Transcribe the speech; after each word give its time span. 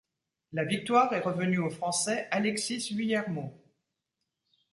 La 0.51 0.63
victoire 0.63 1.13
est 1.13 1.19
revenue 1.19 1.59
au 1.59 1.69
Français 1.69 2.27
Alexis 2.31 2.89
Vuillermoz. 2.91 3.51